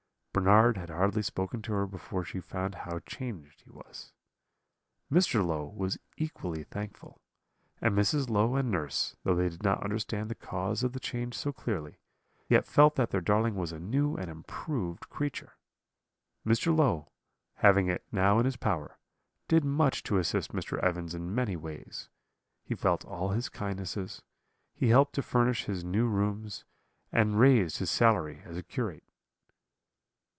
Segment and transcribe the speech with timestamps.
[0.33, 4.13] Bernard had hardly spoken to her before she found how changed he was.
[5.11, 5.45] "Mr.
[5.45, 7.19] Low was equally thankful;
[7.81, 8.29] and Mrs.
[8.29, 11.99] Low and nurse, though they did not understand the cause of the change so clearly,
[12.47, 15.57] yet felt that their darling was a new and improved creature.
[16.47, 16.73] Mr.
[16.73, 17.11] Low,
[17.55, 18.99] having it now in his power,
[19.49, 20.79] did much to assist Mr.
[20.81, 22.07] Evans in many ways;
[22.63, 24.21] he felt all his kindnesses;
[24.73, 26.63] he helped to furnish his new rooms,
[27.11, 29.03] and raised his salary as a curate.